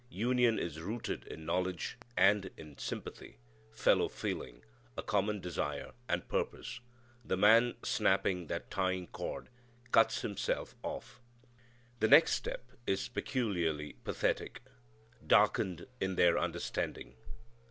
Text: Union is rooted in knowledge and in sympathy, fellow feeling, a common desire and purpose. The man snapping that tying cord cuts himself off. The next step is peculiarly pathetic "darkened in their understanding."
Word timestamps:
Union 0.09 0.57
is 0.57 0.81
rooted 0.81 1.27
in 1.27 1.45
knowledge 1.45 1.95
and 2.17 2.49
in 2.57 2.75
sympathy, 2.75 3.37
fellow 3.71 4.07
feeling, 4.09 4.63
a 4.97 5.03
common 5.03 5.39
desire 5.39 5.91
and 6.09 6.27
purpose. 6.27 6.79
The 7.23 7.37
man 7.37 7.75
snapping 7.83 8.47
that 8.47 8.71
tying 8.71 9.05
cord 9.05 9.49
cuts 9.91 10.21
himself 10.23 10.73
off. 10.81 11.21
The 11.99 12.07
next 12.07 12.31
step 12.33 12.71
is 12.87 13.09
peculiarly 13.09 13.93
pathetic 14.03 14.63
"darkened 15.27 15.85
in 15.99 16.15
their 16.15 16.35
understanding." 16.39 17.13